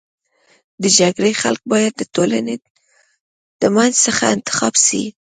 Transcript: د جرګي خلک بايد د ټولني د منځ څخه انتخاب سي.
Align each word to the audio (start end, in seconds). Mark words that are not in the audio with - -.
د 0.81 0.83
جرګي 0.97 1.33
خلک 1.41 1.61
بايد 1.71 1.93
د 1.97 2.01
ټولني 2.15 2.55
د 3.61 3.63
منځ 3.75 3.93
څخه 4.05 4.23
انتخاب 4.35 4.73
سي. 4.85 5.03